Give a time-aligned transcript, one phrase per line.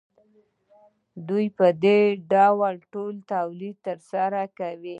[1.27, 1.99] دوی په دې
[2.31, 4.89] ډول خپل تولید ترسره کاوه